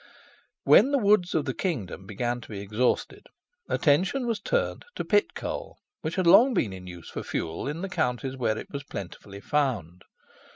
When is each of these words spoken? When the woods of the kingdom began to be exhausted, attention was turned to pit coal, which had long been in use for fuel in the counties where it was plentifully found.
When 0.63 0.89
the 0.91 0.97
woods 0.97 1.35
of 1.35 1.45
the 1.45 1.53
kingdom 1.53 2.07
began 2.07 2.41
to 2.41 2.49
be 2.49 2.59
exhausted, 2.59 3.27
attention 3.69 4.25
was 4.25 4.39
turned 4.39 4.83
to 4.95 5.05
pit 5.05 5.35
coal, 5.35 5.77
which 6.01 6.15
had 6.15 6.25
long 6.25 6.55
been 6.55 6.73
in 6.73 6.87
use 6.87 7.11
for 7.11 7.21
fuel 7.21 7.67
in 7.67 7.81
the 7.83 7.87
counties 7.87 8.35
where 8.35 8.57
it 8.57 8.71
was 8.71 8.81
plentifully 8.83 9.41
found. 9.41 10.01